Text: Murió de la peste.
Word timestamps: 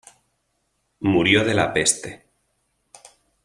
Murió 1.01 1.45
de 1.45 1.53
la 1.53 1.71
peste. 1.73 2.25